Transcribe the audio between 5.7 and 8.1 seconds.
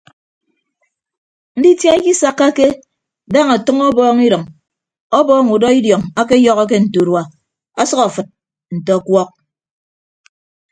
idiọñ akeyọhọke nte urua asʌk